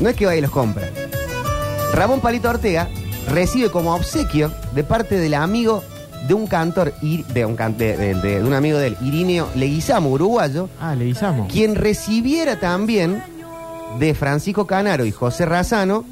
No 0.00 0.08
es 0.08 0.16
que 0.16 0.26
vaya 0.26 0.38
y 0.38 0.42
los 0.42 0.50
compra. 0.50 0.88
Ramón 1.92 2.20
Palito 2.20 2.48
Ortega 2.50 2.88
recibe 3.30 3.70
como 3.70 3.94
obsequio 3.94 4.50
de 4.74 4.82
parte 4.82 5.16
del 5.16 5.34
amigo 5.34 5.84
de 6.26 6.34
un 6.34 6.46
cantor, 6.48 6.92
de 7.00 7.44
un, 7.44 7.54
can- 7.54 7.76
de, 7.78 7.96
de- 7.96 8.14
de 8.14 8.42
un 8.42 8.54
amigo 8.54 8.78
de 8.78 8.88
él, 8.88 8.96
Irineo 9.02 9.48
Leguizamo, 9.54 10.08
uruguayo, 10.10 10.68
Ah, 10.80 10.94
le 10.94 11.04
guisamos. 11.04 11.52
quien 11.52 11.74
recibiera 11.76 12.58
también 12.58 13.22
de 13.98 14.14
Francisco 14.14 14.66
Canaro 14.66 15.04
y 15.04 15.12
José 15.12 15.46
Razano 15.46 16.04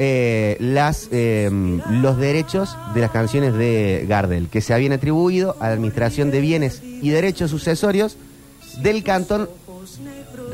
eh, 0.00 0.56
las, 0.60 1.08
eh, 1.10 1.50
los 1.90 2.18
derechos 2.18 2.76
de 2.94 3.00
las 3.00 3.10
canciones 3.10 3.54
de 3.54 4.06
Gardel, 4.08 4.48
que 4.48 4.60
se 4.60 4.72
habían 4.72 4.92
atribuido 4.92 5.56
a 5.58 5.66
la 5.66 5.72
Administración 5.72 6.30
de 6.30 6.40
Bienes 6.40 6.82
y 6.84 7.08
Derechos 7.10 7.50
Sucesorios 7.50 8.16
del 8.80 9.02
cantón 9.02 9.48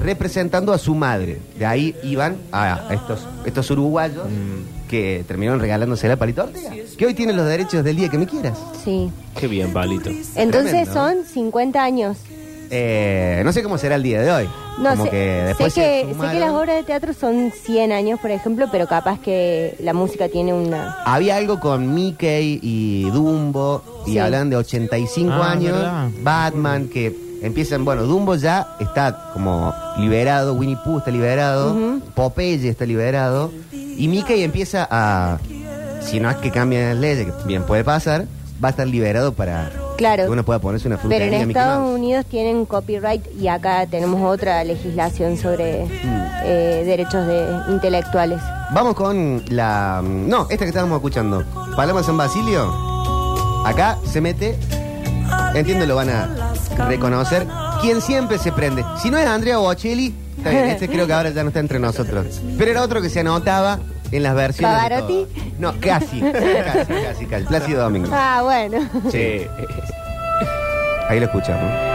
representando 0.01 0.73
a 0.73 0.79
su 0.79 0.95
madre. 0.95 1.41
De 1.59 1.67
ahí 1.67 1.95
iban 2.03 2.39
a 2.53 2.89
estos, 2.91 3.27
estos 3.45 3.71
uruguayos 3.71 4.25
que 4.89 5.25
terminaron 5.29 5.61
regalándose 5.61 6.09
la 6.09 6.17
Palito 6.17 6.45
Ortega, 6.45 6.71
que 6.97 7.05
hoy 7.05 7.13
tienen 7.13 7.37
los 7.37 7.47
derechos 7.47 7.85
del 7.85 7.97
día 7.97 8.09
que 8.09 8.19
me 8.19 8.27
quieras. 8.27 8.59
Sí. 8.83 9.11
Qué 9.39 9.47
bien, 9.47 9.73
Palito. 9.75 10.09
Entonces 10.37 10.89
Tremendo. 10.89 10.93
son 10.95 11.25
50 11.27 11.83
años. 11.83 12.17
Eh, 12.77 13.43
no 13.45 13.53
sé 13.53 13.63
cómo 13.63 13.79
será 13.79 13.95
el 13.95 14.03
día 14.03 14.21
de 14.21 14.33
hoy. 14.33 14.49
No 14.81 14.91
Como 14.91 15.05
sé, 15.05 15.11
que 15.11 15.55
sé, 15.57 15.71
se 15.71 15.81
que, 15.81 16.07
sé 16.07 16.13
sumaron. 16.13 16.33
que 16.35 16.41
las 16.41 16.51
obras 16.51 16.77
de 16.77 16.83
teatro 16.83 17.13
son 17.13 17.53
100 17.53 17.93
años, 17.93 18.19
por 18.19 18.33
ejemplo, 18.33 18.67
pero 18.73 18.89
capaz 18.89 19.21
que 19.21 19.77
la 19.79 19.93
música 19.95 20.29
tiene 20.29 20.53
una... 20.53 20.97
Había 21.05 21.37
algo 21.37 21.61
con 21.61 21.95
Mickey 21.95 22.59
y 22.61 23.09
Dumbo 23.11 23.85
y 24.07 24.13
Sí. 24.15 24.19
hablan 24.19 24.51
de 24.51 24.57
85 24.57 25.33
Ah, 25.33 25.53
años. 25.53 25.73
¿verdad? 25.73 26.09
Batman, 26.23 26.89
que 26.89 27.15
empiezan, 27.43 27.85
bueno, 27.85 28.03
Dumbo 28.03 28.35
ya 28.35 28.67
está 28.81 29.31
como 29.33 29.73
liberado, 29.99 30.55
Winnie 30.55 30.77
Pooh 30.85 30.99
está 30.99 31.13
liberado, 31.13 31.71
Ujú. 31.73 32.01
Popeye 32.15 32.69
está 32.69 32.85
liberado, 32.87 33.53
y 33.73 34.09
Mickey 34.09 34.43
empieza 34.43 34.89
a, 34.91 35.39
si 36.01 36.19
no 36.19 36.29
es 36.29 36.37
que 36.39 36.51
cambien 36.51 36.89
las 36.89 36.99
leyes, 36.99 37.27
que 37.27 37.33
bien 37.47 37.63
puede 37.63 37.85
pasar, 37.85 38.25
va 38.63 38.69
a 38.69 38.71
estar 38.71 38.89
liberado 38.89 39.33
para 39.35 39.71
Claro. 39.97 40.25
que 40.25 40.31
uno 40.31 40.45
pueda 40.45 40.59
ponerse 40.59 40.89
una 40.89 40.99
Pero 40.99 41.25
en 41.25 41.35
Estados. 41.35 41.89
Unidos 41.95 42.27
tienen 42.27 42.67
copyright 42.67 43.23
y 43.41 43.49
acá 43.49 43.87
tenemos 43.87 44.21
otra 44.23 44.63
legislación 44.65 45.37
sobre 45.37 45.87
eh, 46.45 46.83
derechos 46.85 47.27
de 47.27 47.47
intelectuales. 47.69 48.41
Vamos 48.73 48.95
con 48.95 49.43
la... 49.49 50.03
No, 50.03 50.47
esta 50.51 50.65
que 50.65 50.71
estábamos 50.71 50.97
escuchando. 50.97 51.45
Paloma 51.77 52.03
San 52.03 52.17
Basilio. 52.17 52.73
Acá 53.65 53.99
se 54.05 54.21
mete... 54.21 54.59
Entiendo, 55.55 55.87
lo 55.87 55.95
van 55.97 56.11
a 56.11 56.53
reconocer. 56.89 57.47
Quien 57.81 58.01
siempre 58.01 58.39
se 58.39 58.51
prende. 58.53 58.85
Si 59.01 59.11
no 59.11 59.19
es 59.19 59.27
Andrea 59.27 59.59
Bocelli, 59.59 60.15
está 60.37 60.51
bien, 60.51 60.65
este 60.65 60.89
creo 60.89 61.07
que 61.07 61.13
ahora 61.13 61.31
ya 61.31 61.43
no 61.43 61.49
está 61.49 61.61
entre 61.61 61.79
nosotros. 61.79 62.41
Pero 62.59 62.71
era 62.71 62.83
otro 62.83 63.01
que 63.01 63.09
se 63.09 63.21
anotaba 63.21 63.79
en 64.13 64.23
las 64.23 64.35
versiones. 64.35 64.75
de 64.77 64.89
¿Pavarotti? 64.89 65.27
todo. 65.27 65.45
No, 65.59 65.81
casi. 65.81 66.21
Casi, 66.21 66.93
casi, 66.93 67.27
casi. 67.27 67.45
Plácido 67.47 67.83
Domingo. 67.83 68.09
Ah, 68.13 68.41
bueno. 68.43 68.89
Sí. 69.11 69.47
Ahí 71.09 71.21
lo 71.21 71.27
escuchamos. 71.27 71.94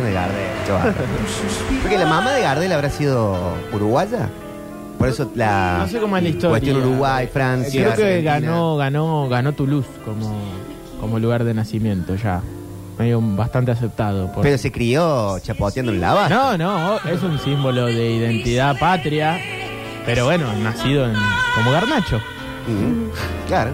Apoderaron 0.00 0.04
de 0.04 0.12
Gardel. 0.12 1.80
Porque 1.82 1.98
la 1.98 2.06
mamá 2.06 2.32
de 2.32 2.42
Gardel 2.42 2.72
habrá 2.72 2.90
sido 2.90 3.36
uruguaya. 3.72 4.28
Por 4.98 5.08
eso 5.08 5.30
la 5.36 5.78
No 5.80 5.88
sé 5.88 6.00
cómo 6.00 6.16
es 6.16 6.22
la 6.24 6.28
historia. 6.28 6.50
cuestión 6.50 6.76
Uruguay, 6.78 7.28
Francia. 7.32 7.70
Creo 7.70 7.94
que 7.94 8.02
Argentina. 8.02 8.32
ganó, 8.40 8.76
ganó, 8.76 9.28
ganó 9.28 9.52
Toulouse 9.52 9.86
como, 10.04 10.42
como 11.00 11.18
lugar 11.20 11.44
de 11.44 11.54
nacimiento 11.54 12.16
ya. 12.16 12.40
Medio 12.98 13.20
bastante 13.20 13.70
aceptado. 13.70 14.32
Por... 14.32 14.42
Pero 14.42 14.58
se 14.58 14.72
crió 14.72 15.38
chapoteando 15.38 15.92
en 15.92 16.00
la 16.00 16.14
base. 16.14 16.34
No, 16.34 16.58
no, 16.58 16.96
es 17.08 17.22
un 17.22 17.38
símbolo 17.38 17.86
de 17.86 18.10
identidad 18.10 18.76
patria. 18.76 19.38
Pero 20.04 20.24
bueno, 20.24 20.52
nacido 20.54 21.06
en, 21.06 21.14
como 21.54 21.70
Garnacho. 21.70 22.20
Claro. 23.46 23.70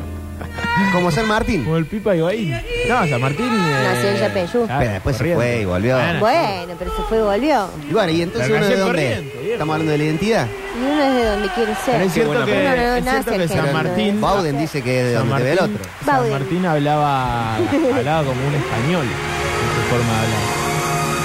Como 0.92 1.10
San 1.10 1.26
Martín. 1.28 1.64
Como 1.64 1.76
el 1.76 1.86
Pipa 1.86 2.14
Higuaín. 2.16 2.50
No, 2.88 3.06
San 3.06 3.20
Martín. 3.20 3.46
eh, 3.46 3.88
Nació 3.94 4.08
en 4.10 4.16
Yapeyú. 4.16 4.66
claro, 4.66 4.80
Pero 4.80 4.92
después 4.92 5.16
se 5.16 5.34
fue 5.34 5.60
y 5.60 5.64
volvió. 5.64 5.96
Bueno, 5.96 6.20
Bueno, 6.20 6.74
pero 6.78 6.96
se 6.96 7.02
fue 7.02 7.18
y 7.18 7.20
volvió. 7.22 7.68
Y 7.88 7.92
bueno, 7.92 8.10
y 8.12 8.22
entonces 8.22 8.50
Pero 8.50 8.58
uno 8.58 8.66
de 8.66 8.70
nació 8.76 8.86
en 8.86 8.92
dónde. 8.92 9.30
Viejo. 9.30 9.52
Estamos 9.52 9.72
hablando 9.74 9.92
de 9.92 9.98
la 9.98 10.04
identidad. 10.04 10.46
Y 10.48 10.84
uno 10.92 11.02
es 11.04 11.14
de 11.14 11.24
donde 11.26 11.48
quiere 11.50 11.74
ser. 11.74 11.94
Pero 11.94 12.04
es 12.04 12.12
cierto 12.12 12.30
bueno, 12.32 12.46
que, 12.46 12.52
Uno 12.52 12.60
no 12.76 12.94
es 12.96 13.04
cierto 13.04 13.30
que 13.30 13.48
San 13.48 13.58
argentino. 13.58 13.72
Martín. 13.72 14.20
Bauden 14.20 14.58
dice 14.58 14.82
que 14.82 14.98
es 15.00 15.06
de 15.06 15.14
San 15.14 15.28
donde 15.28 15.36
te 15.36 15.42
ve 15.44 15.50
el 15.52 15.58
Martín, 15.60 15.76
otro. 15.76 15.90
San 16.04 16.14
Bauden. 16.16 16.32
Martín 16.32 16.66
hablaba, 16.66 17.56
hablaba 17.56 18.24
como 18.24 18.46
un 18.48 18.54
español 18.54 19.06
en 19.06 19.68
su 19.74 19.90
forma 19.90 20.12
de 20.12 20.18
hablar. 20.24 20.42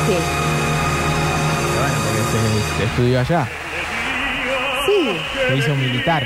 Sí. 0.06 0.18
Pero 1.70 1.82
bueno, 1.82 1.98
porque 2.06 2.22
se, 2.30 2.78
se 2.78 2.84
estudió 2.86 3.20
allá. 3.20 3.48
Sí. 4.86 5.18
Se 5.48 5.58
hizo 5.58 5.76
militar. 5.76 6.24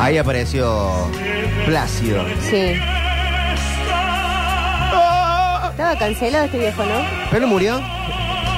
Ahí 0.00 0.16
apareció 0.16 1.10
Plácido. 1.66 2.24
Sí. 2.48 2.74
Estaba 5.70 5.96
cancelado 5.98 6.46
este 6.46 6.58
viejo, 6.58 6.82
¿no? 6.84 6.94
Pero 7.30 7.42
no 7.42 7.46
murió. 7.48 7.80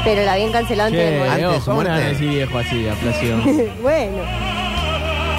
Pero 0.05 0.23
la 0.25 0.35
habían 0.35 0.53
cancelado 0.53 0.89
antes 0.89 1.11
de 1.11 1.29
Antes 1.29 1.51
de 1.51 1.59
su 1.59 1.65
¿cómo 1.65 1.83
le 1.83 1.89
van 1.89 1.99
a 1.99 2.03
muerte. 2.03 2.13
decir 2.25 2.29
viejo 2.29 2.59
así, 2.59 2.89
a 2.89 2.95
Placio? 2.95 3.37
bueno, 3.83 4.23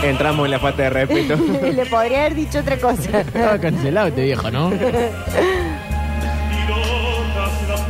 Entramos 0.03 0.43
en 0.45 0.51
la 0.51 0.60
falta 0.60 0.83
de 0.83 0.89
respeto. 0.89 1.38
le 1.62 1.86
podría 1.86 2.19
haber 2.19 2.36
dicho 2.36 2.60
otra 2.60 2.77
cosa. 2.77 3.22
Estaba 3.22 3.57
cancelado 3.57 4.07
este 4.07 4.24
viejo, 4.24 4.51
¿no? 4.51 4.72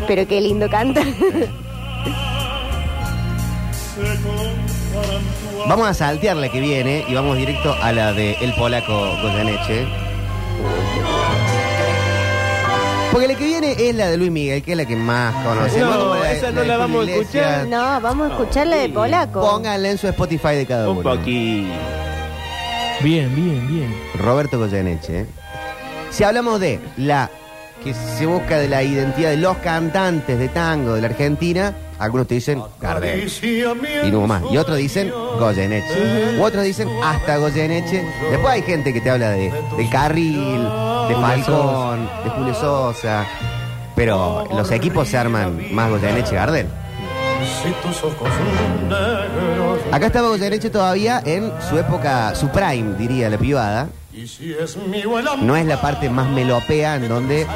Pero 0.07 0.27
qué 0.27 0.39
lindo 0.39 0.69
canta. 0.69 1.01
Vamos 5.67 5.87
a 5.87 5.93
saltear 5.93 6.35
la 6.37 6.49
que 6.49 6.59
viene 6.59 7.05
y 7.07 7.13
vamos 7.13 7.37
directo 7.37 7.73
a 7.81 7.91
la 7.91 8.13
de 8.13 8.33
El 8.41 8.53
Polaco 8.53 8.93
Goyeneche. 9.21 9.87
Porque 13.11 13.27
la 13.27 13.35
que 13.35 13.45
viene 13.45 13.75
es 13.77 13.95
la 13.95 14.09
de 14.09 14.17
Luis 14.17 14.31
Miguel, 14.31 14.63
que 14.63 14.71
es 14.71 14.77
la 14.77 14.85
que 14.85 14.95
más 14.95 15.33
conocemos. 15.45 15.95
No, 15.95 16.25
esa 16.25 16.51
no 16.51 16.63
la 16.63 16.77
vamos 16.77 17.07
a 17.07 17.11
escuchar. 17.11 17.67
No, 17.67 18.01
vamos 18.01 18.29
a 18.29 18.33
escuchar 18.33 18.67
la 18.67 18.77
de 18.77 18.89
Polaco. 18.89 19.39
Pónganla 19.39 19.91
en 19.91 19.97
su 19.97 20.07
Spotify 20.07 20.55
de 20.55 20.65
cada 20.65 20.89
uno. 20.89 20.97
Un 20.97 21.03
poquito. 21.03 21.73
Bien, 23.01 23.35
bien, 23.35 23.67
bien. 23.67 23.95
Roberto 24.17 24.57
Goyeneche. 24.57 25.27
Si 26.09 26.23
hablamos 26.23 26.59
de 26.59 26.79
la 26.97 27.29
que 27.83 27.93
se 27.93 28.25
busca 28.25 28.57
de 28.57 28.67
la 28.67 28.81
identidad 28.81 29.29
de 29.29 29.37
los 29.37 29.57
cantantes 29.57 30.39
de 30.39 30.49
tango 30.49 30.95
de 30.95 31.01
la 31.01 31.07
Argentina, 31.07 31.73
algunos 31.99 32.27
te 32.27 32.35
dicen 32.35 32.61
Gardel 32.79 33.29
y 34.03 34.11
no 34.11 34.27
más. 34.27 34.43
Y 34.51 34.57
otros 34.57 34.77
dicen 34.77 35.11
Goyeneche. 35.39 36.37
U 36.37 36.43
otros 36.43 36.63
dicen 36.63 36.89
hasta 37.03 37.37
Goyeneche. 37.37 38.03
Después 38.29 38.53
hay 38.53 38.61
gente 38.63 38.93
que 38.93 39.01
te 39.01 39.09
habla 39.09 39.31
de, 39.31 39.51
del 39.77 39.89
Carril, 39.89 40.63
de 41.07 41.15
Falcón, 41.15 42.09
de 42.23 42.29
Julio 42.29 42.53
Sosa. 42.53 43.25
Pero 43.95 44.47
los 44.51 44.71
equipos 44.71 45.07
se 45.07 45.17
arman 45.17 45.73
más 45.73 45.89
Goyeneche 45.89 46.35
Gardel. 46.35 46.67
Acá 49.91 50.05
estaba 50.07 50.29
Goyeneche 50.29 50.69
todavía 50.69 51.21
en 51.25 51.51
su 51.69 51.77
época, 51.77 52.33
su 52.35 52.49
prime, 52.49 52.95
diría 52.97 53.29
la 53.29 53.37
privada. 53.37 53.87
No 55.41 55.55
es 55.55 55.65
la 55.65 55.81
parte 55.81 56.09
más 56.09 56.29
melopea 56.29 56.95
en 56.97 57.09
donde 57.09 57.47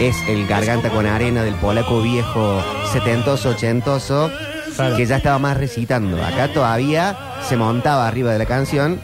es 0.00 0.16
el 0.28 0.46
garganta 0.46 0.88
con 0.90 1.06
arena 1.06 1.42
del 1.42 1.54
polaco 1.56 2.00
viejo 2.00 2.62
setentoso, 2.92 3.50
ochentoso, 3.50 4.30
Claro. 4.74 4.96
que 4.96 5.04
ya 5.04 5.16
estaba 5.16 5.38
más 5.38 5.58
recitando. 5.58 6.22
Acá 6.24 6.48
todavía 6.48 7.14
se 7.46 7.58
montaba 7.58 8.08
arriba 8.08 8.32
de 8.32 8.38
la 8.38 8.46
canción 8.46 8.98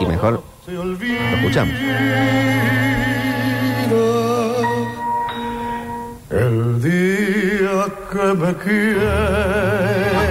y 0.00 0.04
mejor 0.06 0.42
lo 0.66 0.96
escuchamos. 1.36 1.74
el 6.30 6.82
día 6.82 7.86
que 8.10 8.34
me 8.34 8.54
quieras 8.56 10.23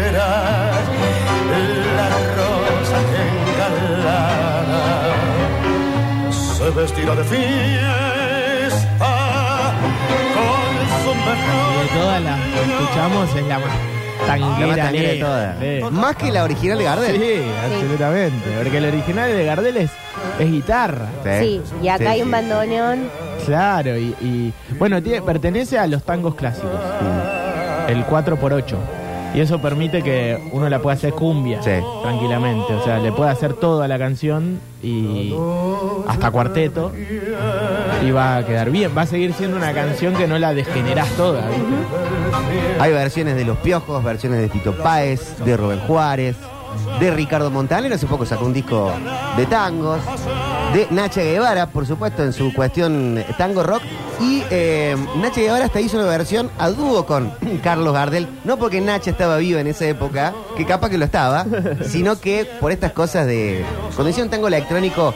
se 6.87 6.93
vestirá 6.93 7.15
de 7.15 7.23
fiesta 7.23 7.73
con 10.33 11.03
su 11.03 11.11
Y 11.11 11.15
de 11.15 11.23
mejor 11.25 11.87
todas 11.99 12.21
las 12.21 12.39
que 12.39 12.61
escuchamos 12.73 13.35
es 13.35 13.45
la 13.47 13.59
más 13.59 13.67
tanguera, 14.27 14.59
La 14.59 14.67
más 14.67 14.77
tanguera 14.77 15.09
de 15.09 15.19
todas. 15.19 15.55
Sí. 15.59 15.79
Más 15.95 16.15
que 16.15 16.31
la 16.31 16.43
original 16.43 16.77
de 16.77 16.83
Gardel. 16.83 17.15
Sí, 17.21 17.33
absolutamente. 17.65 18.49
Porque 18.57 18.77
el 18.77 18.85
original 18.85 19.29
de 19.31 19.45
Gardel 19.45 19.77
es, 19.77 19.91
es 20.39 20.51
guitarra. 20.51 21.07
Sí, 21.39 21.61
y 21.81 21.87
acá 21.87 21.97
Sí, 22.03 22.05
hay 22.07 22.21
un 22.21 22.31
bandoneón. 22.31 23.09
Claro, 23.45 23.97
y, 23.97 24.15
y- 24.21 24.53
bueno, 24.79 25.01
tiene, 25.03 25.21
pertenece 25.21 25.77
a 25.77 25.87
los 25.87 26.03
tangos 26.03 26.35
clásicos. 26.35 26.69
El 27.87 28.05
4x8. 28.05 28.75
Y 29.33 29.39
eso 29.39 29.59
permite 29.59 30.01
que 30.03 30.37
uno 30.51 30.69
la 30.69 30.79
pueda 30.79 30.95
hacer 30.95 31.13
cumbia 31.13 31.61
Sí. 31.63 31.71
tranquilamente. 32.03 32.73
O 32.73 32.83
sea, 32.83 32.99
le 32.99 33.11
puede 33.11 33.31
hacer 33.31 33.53
toda 33.53 33.87
la 33.87 33.97
canción 33.97 34.59
y 34.83 35.33
hasta 36.07 36.29
cuarteto. 36.31 36.91
Y 38.05 38.11
va 38.11 38.37
a 38.37 38.45
quedar 38.45 38.69
bien. 38.69 38.91
Va 38.95 39.03
a 39.03 39.05
seguir 39.07 39.33
siendo 39.33 39.57
una 39.57 39.73
canción 39.73 40.13
que 40.13 40.27
no 40.27 40.37
la 40.37 40.53
degenerás 40.53 41.09
toda, 41.11 41.47
¿viste? 41.47 41.63
Hay 42.79 42.91
versiones 42.91 43.35
de 43.35 43.45
Los 43.45 43.57
Piojos, 43.57 44.03
versiones 44.03 44.39
de 44.39 44.49
Tito 44.49 44.73
Páez, 44.77 45.37
de 45.45 45.55
Rubén 45.57 45.79
Juárez, 45.87 46.35
de 46.99 47.11
Ricardo 47.11 47.49
Montaner, 47.49 47.91
hace 47.93 48.05
poco 48.07 48.25
sacó 48.25 48.45
un 48.45 48.53
disco 48.53 48.91
de 49.37 49.45
tangos, 49.45 49.99
de 50.73 50.87
Nacha 50.91 51.21
Guevara, 51.21 51.67
por 51.69 51.85
supuesto, 51.85 52.23
en 52.23 52.33
su 52.33 52.53
cuestión 52.53 53.17
eh, 53.17 53.25
tango 53.37 53.63
rock, 53.63 53.81
y 54.19 54.43
eh, 54.49 54.95
Nacha 55.21 55.41
Guevara 55.41 55.65
hasta 55.65 55.79
hizo 55.81 55.97
una 55.97 56.07
versión 56.07 56.49
a 56.57 56.69
dúo 56.69 57.05
con 57.05 57.31
Carlos 57.63 57.93
Gardel, 57.93 58.27
no 58.43 58.57
porque 58.57 58.81
Nacha 58.81 59.11
estaba 59.11 59.37
viva 59.37 59.59
en 59.61 59.67
esa 59.67 59.85
época, 59.85 60.33
que 60.57 60.65
capaz 60.65 60.89
que 60.89 60.97
lo 60.97 61.05
estaba, 61.05 61.45
sino 61.87 62.19
que 62.19 62.45
por 62.59 62.71
estas 62.71 62.91
cosas 62.93 63.27
de... 63.27 63.63
Cuando 63.95 64.09
hicieron 64.09 64.29
tango 64.29 64.47
electrónico, 64.47 65.13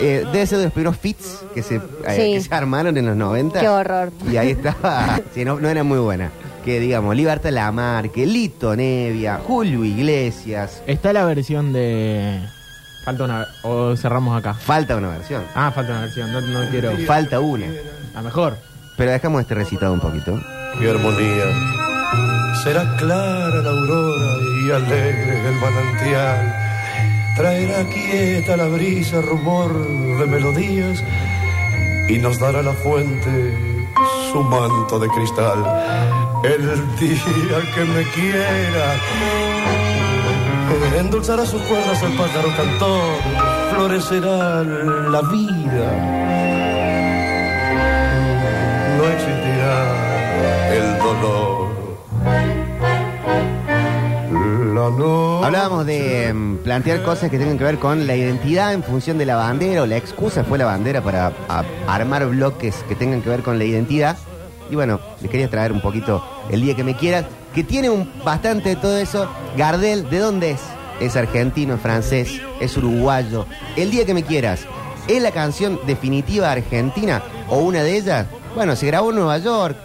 eh, 0.00 0.24
debe 0.32 0.46
ser 0.46 0.58
de 0.58 0.64
los 0.64 0.72
primeros 0.72 0.96
fits 0.98 1.40
que 1.54 1.62
se, 1.62 1.76
eh, 1.76 1.80
Sí. 2.16 2.32
que 2.34 2.40
se 2.42 2.54
armaron 2.54 2.96
en 2.98 3.06
los 3.06 3.16
90. 3.16 3.60
Qué 3.60 3.68
horror. 3.68 4.12
Y 4.30 4.36
ahí 4.36 4.50
estaba, 4.50 5.20
sí, 5.34 5.44
no, 5.44 5.58
no 5.58 5.68
era 5.68 5.82
muy 5.82 5.98
buena. 5.98 6.30
Que 6.64 6.80
digamos, 6.80 7.16
Libertad 7.16 7.50
Lamarque, 7.50 8.26
Lito 8.26 8.76
Nevia, 8.76 9.40
Julio 9.46 9.84
Iglesias. 9.84 10.82
Está 10.86 11.14
la 11.14 11.24
versión 11.24 11.72
de. 11.72 12.40
Falta 13.08 13.24
una. 13.24 13.48
O 13.62 13.96
cerramos 13.96 14.36
acá. 14.36 14.52
Falta 14.52 14.94
una 14.94 15.08
versión. 15.08 15.42
Ah, 15.54 15.72
falta 15.74 15.92
una 15.92 16.02
versión. 16.02 16.30
No, 16.30 16.42
no 16.42 16.68
quiero. 16.68 16.94
Falta 17.06 17.40
una. 17.40 17.64
La 18.12 18.20
mejor. 18.20 18.58
Pero 18.98 19.12
dejamos 19.12 19.40
este 19.40 19.54
recitado 19.54 19.94
un 19.94 20.00
poquito. 20.00 20.38
Qué 20.78 20.90
armonía. 20.90 21.44
Será 22.62 22.96
clara 22.98 23.62
la 23.62 23.70
aurora 23.70 24.34
y 24.62 24.70
alegre 24.70 25.48
el 25.48 25.54
manantial. 25.54 26.54
Traerá 27.34 27.84
quieta 27.88 28.58
la 28.58 28.66
brisa 28.66 29.22
rumor 29.22 29.72
de 29.72 30.26
melodías 30.26 31.02
y 32.10 32.18
nos 32.18 32.38
dará 32.38 32.60
la 32.60 32.74
fuente 32.74 33.88
su 34.30 34.42
manto 34.42 34.98
de 34.98 35.08
cristal. 35.08 35.64
El 36.44 36.98
día 36.98 37.74
que 37.74 37.84
me 37.86 38.02
quiera 38.10 38.96
endulzará 40.98 41.44
sus 41.46 41.60
cuerdas 41.62 42.02
el 42.02 42.12
pájaro 42.12 42.48
cantor, 42.56 43.14
florecerá 43.74 44.62
la 44.62 45.20
vida 45.22 46.14
no 48.98 49.04
existirá 49.04 50.74
el 50.74 50.98
dolor. 50.98 51.68
La 54.74 54.90
noche 54.90 55.46
Hablábamos 55.46 55.86
de 55.86 56.32
mm, 56.34 56.56
plantear 56.58 57.02
cosas 57.02 57.30
que 57.30 57.38
tengan 57.38 57.58
que 57.58 57.64
ver 57.64 57.78
con 57.78 58.06
la 58.06 58.14
identidad 58.16 58.72
en 58.74 58.82
función 58.82 59.18
de 59.18 59.26
la 59.26 59.36
bandera, 59.36 59.82
o 59.82 59.86
la 59.86 59.96
excusa 59.96 60.44
fue 60.44 60.58
la 60.58 60.64
bandera 60.66 61.00
para 61.00 61.32
a- 61.48 61.64
armar 61.86 62.26
bloques 62.26 62.84
que 62.88 62.94
tengan 62.94 63.22
que 63.22 63.28
ver 63.30 63.42
con 63.42 63.58
la 63.58 63.64
identidad. 63.64 64.16
Y 64.70 64.74
bueno, 64.74 65.00
les 65.20 65.30
quería 65.30 65.48
traer 65.48 65.72
un 65.72 65.80
poquito 65.80 66.22
el 66.50 66.60
día 66.60 66.74
que 66.74 66.84
me 66.84 66.94
quieras, 66.96 67.24
que 67.54 67.64
tiene 67.64 67.90
un 67.90 68.10
bastante 68.24 68.70
de 68.70 68.76
todo 68.76 68.98
eso. 68.98 69.28
Gardel, 69.56 70.08
¿de 70.10 70.18
dónde 70.18 70.50
es? 70.52 70.60
Es 71.00 71.16
argentino, 71.16 71.74
es 71.74 71.80
francés, 71.80 72.40
es 72.60 72.76
uruguayo. 72.76 73.46
El 73.76 73.90
día 73.90 74.04
que 74.04 74.14
me 74.14 74.22
quieras. 74.22 74.60
¿Es 75.06 75.22
la 75.22 75.30
canción 75.30 75.80
definitiva 75.86 76.52
argentina 76.52 77.22
o 77.48 77.58
una 77.58 77.82
de 77.82 77.96
ellas? 77.96 78.26
Bueno, 78.54 78.76
se 78.76 78.86
grabó 78.86 79.10
en 79.10 79.16
Nueva 79.16 79.38
York, 79.38 79.76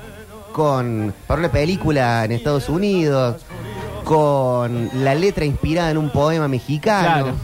con, 0.52 1.14
para 1.28 1.40
una 1.40 1.52
película 1.52 2.26
en 2.26 2.34
Estados 2.34 2.68
Unidos, 2.68 3.38
con 4.04 4.90
la 4.94 5.16
letra 5.16 5.46
inspirada 5.46 5.92
en 5.92 5.98
un 5.98 6.10
poema 6.10 6.48
mexicano. 6.48 7.36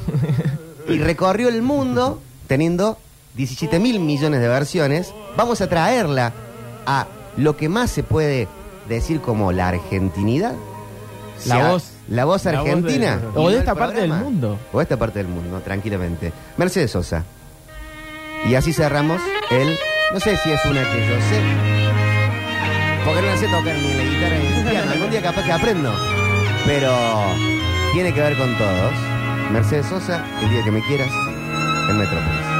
Claro. 0.87 0.93
y 0.93 0.99
recorrió 0.99 1.47
el 1.49 1.61
mundo 1.61 2.19
teniendo 2.47 2.97
17 3.35 3.79
mil 3.79 3.99
millones 3.99 4.41
de 4.41 4.47
versiones. 4.47 5.13
Vamos 5.37 5.61
a 5.61 5.69
traerla 5.69 6.33
a 6.85 7.07
lo 7.37 7.55
que 7.55 7.69
más 7.69 7.91
se 7.91 8.03
puede 8.03 8.47
decir 8.89 9.21
como 9.21 9.51
la 9.51 9.69
argentinidad. 9.69 10.53
La 11.45 11.55
sea, 11.55 11.69
voz. 11.71 11.91
La 12.09 12.25
voz 12.25 12.43
La 12.45 12.51
voz 12.51 12.63
de- 12.65 12.71
argentina. 12.71 13.21
o 13.35 13.49
de 13.49 13.59
esta 13.59 13.75
parte 13.75 14.01
del 14.01 14.09
mundo. 14.11 14.59
O 14.73 14.77
de 14.79 14.83
esta 14.83 14.97
parte 14.97 15.19
del 15.19 15.27
mundo, 15.29 15.61
tranquilamente. 15.63 16.33
Mercedes 16.57 16.91
Sosa. 16.91 17.23
Y 18.49 18.55
así 18.55 18.73
cerramos 18.73 19.21
el. 19.51 19.77
No 20.13 20.19
sé 20.19 20.35
si 20.37 20.51
es 20.51 20.65
una 20.65 20.81
que 20.81 20.99
yo 21.07 21.15
sé. 21.29 21.41
Porque 23.05 23.21
no 23.21 23.27
la 23.27 23.37
sé 23.37 23.45
tocar 23.45 23.75
ni 23.75 23.93
la 23.93 24.03
guitarra 24.03 24.37
ni 24.37 24.47
el 24.47 24.69
piano. 24.69 24.91
Algún 24.91 25.11
día 25.11 25.21
capaz 25.21 25.43
que 25.43 25.51
aprendo. 25.51 25.93
Pero 26.65 26.91
tiene 27.93 28.13
que 28.13 28.21
ver 28.21 28.37
con 28.37 28.57
todos. 28.57 28.93
Mercedes 29.51 29.85
Sosa, 29.87 30.25
el 30.41 30.49
día 30.49 30.63
que 30.63 30.71
me 30.71 30.81
quieras, 30.85 31.09
en 31.89 31.97
Metrópolis. 31.97 32.58